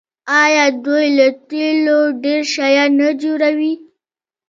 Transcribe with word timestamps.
آیا 0.43 0.65
دوی 0.83 1.07
له 1.17 1.27
تیلو 1.49 1.99
ډیر 2.23 2.41
شیان 2.53 2.91
نه 2.99 3.09
جوړوي؟ 3.21 3.73